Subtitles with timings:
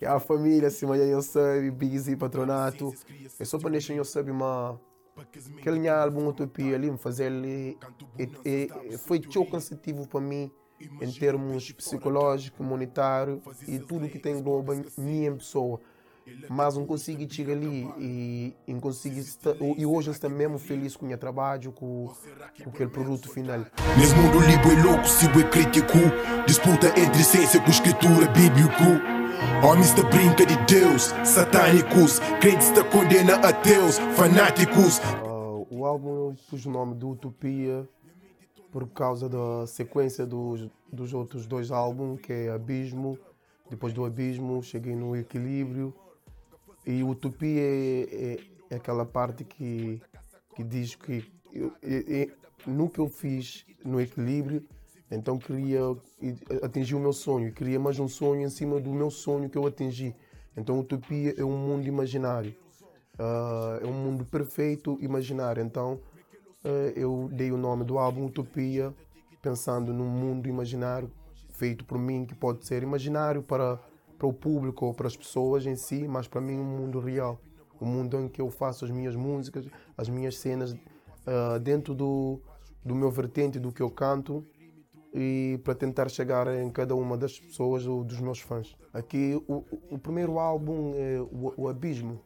[0.00, 2.94] E a família, assim, mas eu sei, busy, patronato.
[3.38, 4.80] Eu só para deixar eu saber uma
[5.58, 7.76] aquele álbum Utopia ali, me fazer ali,
[8.98, 10.50] foi tão cansativo para mim
[11.00, 15.80] em termos psicológico, monetário e tudo que tem engloba minha pessoa.
[16.48, 21.06] Mas não consigo chegar ali e, e, consigo estar, e hoje estou mesmo feliz com
[21.06, 22.12] o meu trabalho, com,
[22.62, 23.60] com aquele produto final.
[23.98, 25.98] Nesse mundo livre e louco, se é crítico,
[26.46, 29.17] disputa entre ciência com escritura bíblico.
[29.64, 34.98] Homens da brinca de Deus, satânicos, crentes da condena ateus, fanáticos.
[34.98, 37.88] Uh, o álbum pus o nome de Utopia
[38.70, 43.18] por causa da sequência dos, dos outros dois álbuns, que é Abismo.
[43.68, 45.94] Depois do Abismo, cheguei no Equilíbrio.
[46.86, 48.38] E Utopia é, é,
[48.70, 50.00] é aquela parte que,
[50.54, 52.28] que diz que eu, é,
[52.66, 54.66] no que eu fiz no Equilíbrio,
[55.10, 55.80] então queria
[56.62, 57.52] atingir o meu sonho.
[57.52, 60.14] Queria mais um sonho em cima do meu sonho que eu atingi.
[60.56, 62.54] Então Utopia é um mundo imaginário.
[63.18, 65.62] Uh, é um mundo perfeito imaginário.
[65.62, 66.00] Então
[66.62, 68.94] eh, eu dei o nome do álbum Utopia,
[69.40, 71.10] pensando num mundo imaginário
[71.54, 73.80] feito por mim, que pode ser imaginário para,
[74.16, 77.40] para o público ou para as pessoas em si, mas para mim um mundo real.
[77.80, 79.66] Um mundo em que eu faço as minhas músicas,
[79.96, 82.40] as minhas cenas uh, dentro do,
[82.84, 84.44] do meu vertente, do que eu canto
[85.20, 88.76] e para tentar chegar em cada uma das pessoas ou dos meus fãs.
[88.94, 92.20] Aqui o, o primeiro álbum é o, o Abismo,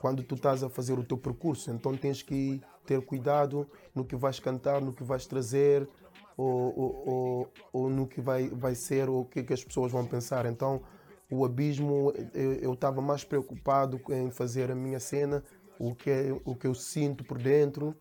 [0.00, 4.16] quando tu estás a fazer o teu percurso, então tens que ter cuidado no que
[4.16, 5.88] vais cantar, no que vais trazer,
[6.36, 9.92] ou, ou, ou, ou no que vai, vai ser, ou o que, que as pessoas
[9.92, 10.44] vão pensar.
[10.44, 10.82] Então,
[11.30, 15.42] o abismo, eu estava mais preocupado em fazer a minha cena,
[15.78, 17.94] o que, é, o que eu sinto por dentro,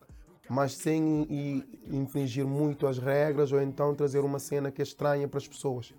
[0.49, 1.27] mas sem
[1.87, 5.93] infringir muito as regras, ou então trazer uma cena que é estranha para as pessoas.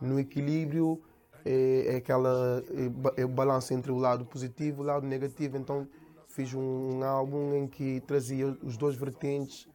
[0.00, 1.02] No equilíbrio,
[1.44, 2.62] é, é aquela
[3.16, 5.56] é, é o balanço entre o lado positivo e o lado negativo.
[5.56, 5.88] Então
[6.28, 9.66] fiz um, um álbum em que trazia os dois vertentes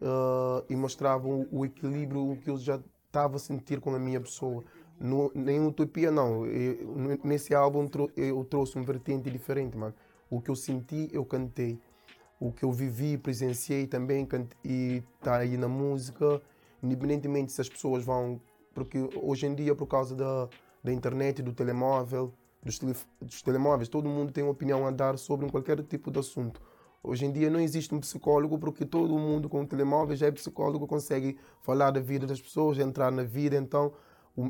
[0.00, 4.20] uh, e mostrava o, o, equilíbrio que eu já estava a sentir com a minha
[4.20, 4.64] pessoa.
[4.98, 6.46] No, nem Utopia não.
[6.46, 9.94] Eu, nesse álbum eu trouxe um vertente diferente, mano.
[10.28, 11.78] O que eu senti, eu cantei.
[12.40, 14.26] O que eu vivi, presenciei também
[14.64, 16.40] e está aí na música,
[16.82, 18.40] independentemente se as pessoas vão.
[18.74, 20.48] Porque hoje em dia, por causa da,
[20.82, 25.18] da internet, do telemóvel, dos, tele, dos telemóveis, todo mundo tem uma opinião a dar
[25.18, 26.62] sobre qualquer tipo de assunto.
[27.02, 30.86] Hoje em dia não existe um psicólogo porque todo mundo com telemóvel já é psicólogo,
[30.86, 33.56] consegue falar da vida das pessoas, entrar na vida.
[33.56, 33.92] Então,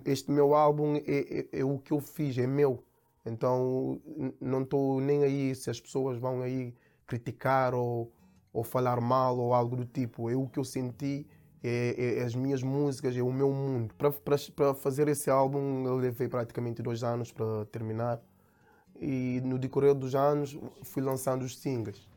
[0.04, 2.82] este meu álbum é, é, é o que eu fiz, é meu.
[3.24, 4.00] Então,
[4.40, 6.74] não estou nem aí se as pessoas vão aí
[7.10, 8.12] criticar ou,
[8.52, 10.30] ou falar mal ou algo do tipo.
[10.30, 11.26] É o que eu senti
[11.62, 13.92] é, é, as minhas músicas, é o meu mundo.
[13.94, 18.20] Para fazer esse álbum, eu levei praticamente dois anos para terminar.
[19.00, 22.08] E no decorrer dos anos, fui lançando os singles.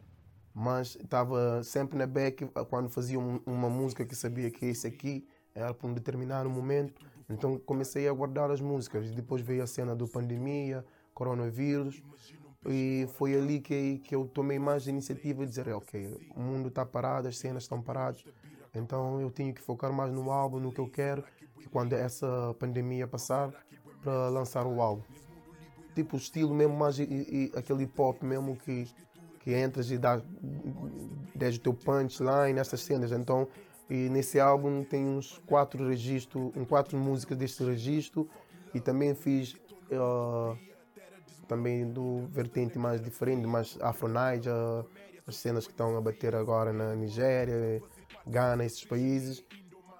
[0.53, 5.25] Mas estava sempre na back, quando fazia um, uma música que sabia que esse aqui
[5.55, 7.01] era para um determinado momento.
[7.27, 9.09] Então comecei a guardar as músicas.
[9.09, 12.03] Depois veio a cena do pandemia, coronavírus.
[12.65, 16.85] E foi ali que, que eu tomei mais iniciativa de dizer: ok, o mundo está
[16.85, 18.23] parado, as cenas estão paradas
[18.75, 21.23] então eu tenho que focar mais no álbum, no que eu quero,
[21.59, 23.51] que quando essa pandemia passar,
[24.01, 25.03] para lançar o álbum.
[25.93, 28.87] Tipo, o estilo mesmo mais e, e, aquele pop mesmo que,
[29.39, 30.19] que entras e dá,
[31.35, 33.11] desde o teu punchline, nessas cenas.
[33.11, 33.47] Então,
[33.87, 38.27] e nesse álbum tem uns quatro registros, um quatro músicas deste registro
[38.73, 39.53] e também fiz
[39.91, 40.57] uh,
[41.53, 44.51] também do vertente mais diferente, mais afro-niger,
[45.27, 47.79] as cenas que estão a bater agora na Nigéria,
[48.27, 49.43] Ghana, esses países.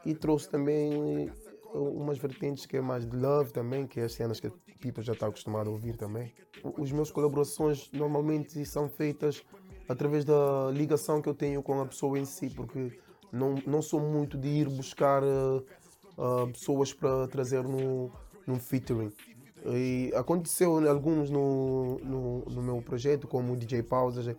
[0.03, 4.13] E trouxe também eh, umas vertentes que é mais de love também, que é as
[4.13, 6.33] cenas que a Pipa já está acostumado a ouvir também.
[6.77, 9.43] Os meus colaborações normalmente são feitas
[9.87, 12.99] através da ligação que eu tenho com a pessoa em si, porque
[13.31, 15.63] não, não sou muito de ir buscar uh,
[16.17, 18.11] uh, pessoas para trazer no,
[18.47, 19.11] no featuring.
[19.65, 24.35] E aconteceu alguns no, no, no, meu projeto, como o DJ Pausas.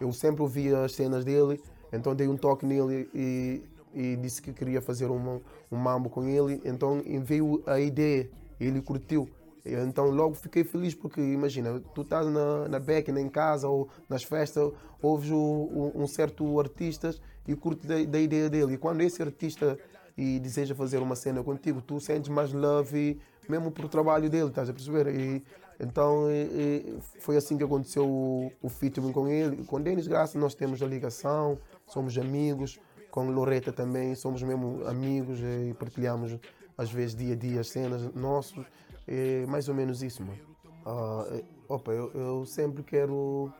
[0.00, 1.60] Eu sempre ouvia as cenas dele
[1.92, 3.62] então dei um toque nele e,
[3.94, 5.40] e disse que queria fazer uma,
[5.70, 6.60] um mambo com ele.
[6.64, 9.28] Então veio a ideia, ele curtiu.
[9.64, 14.22] Então logo fiquei feliz porque imagina, tu estás na, na back, em casa ou nas
[14.22, 14.72] festas,
[15.02, 17.14] ouves o, o, um certo artista
[17.46, 18.74] e curte da, da, ideia dele.
[18.74, 19.78] E quando esse artista
[20.20, 23.18] e deseja fazer uma cena contigo, tu sentes mais love
[23.48, 25.06] mesmo por trabalho dele, estás a perceber?
[25.08, 25.42] E,
[25.80, 29.64] então e, e foi assim que aconteceu o, o featuring com ele.
[29.64, 32.78] Com Denis Graça nós temos a ligação, somos amigos.
[33.10, 36.38] Com Loreta também somos mesmo amigos e partilhamos
[36.76, 38.66] às vezes dia a dia as cenas nossos.
[39.08, 40.38] É mais ou menos isso, mano.
[40.84, 43.50] Uh, opa, eu, eu, sempre quero,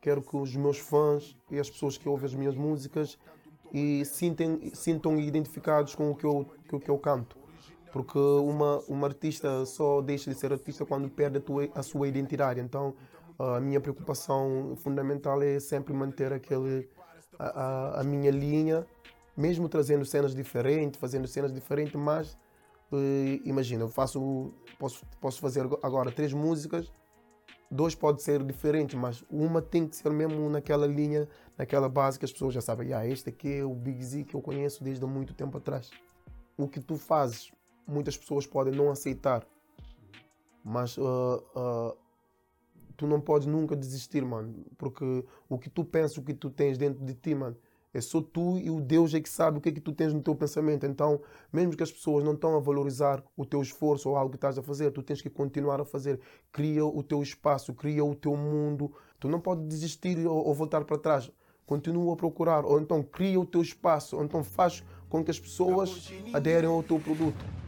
[0.00, 3.16] quero que os meus fãs e as pessoas que ouvem as minhas músicas
[3.72, 7.36] e sintem, sintam identificados com o que eu, com o que eu canto.
[7.92, 12.06] Porque uma, uma artista só deixa de ser artista quando perde a, tua, a sua
[12.06, 12.60] identidade.
[12.60, 12.94] Então,
[13.38, 16.88] a minha preocupação fundamental é sempre manter aquele,
[17.38, 18.86] a, a, a minha linha,
[19.36, 22.36] mesmo trazendo cenas diferentes, fazendo cenas diferentes, mas
[22.92, 26.92] uh, imagina, eu faço, posso, posso fazer agora três músicas,
[27.70, 32.24] dois pode ser diferentes, mas uma tem que ser mesmo naquela linha, naquela base que
[32.24, 35.04] as pessoas já sabem, ah, este aqui é o Big Z que eu conheço desde
[35.06, 35.90] muito tempo atrás.
[36.56, 37.52] O que tu fazes
[37.90, 39.46] muitas pessoas podem não aceitar.
[40.64, 41.96] Mas uh, uh,
[42.96, 44.64] tu não podes nunca desistir, mano.
[44.78, 47.56] Porque o que tu pensas, o que tu tens dentro de ti, mano,
[47.92, 50.12] é só tu e o Deus é que sabe o que é que tu tens
[50.12, 50.86] no teu pensamento.
[50.86, 51.20] Então,
[51.52, 54.56] mesmo que as pessoas não estão a valorizar o teu esforço ou algo que estás
[54.56, 56.20] a fazer, tu tens que continuar a fazer.
[56.52, 58.92] Cria o teu espaço, cria o teu mundo.
[59.18, 61.30] Tu não podes desistir ou, ou voltar para trás.
[61.66, 62.64] Continua a procurar.
[62.64, 64.16] Ou então cria o teu espaço.
[64.16, 67.59] Ou então faz com que as pessoas aderem ao teu produto.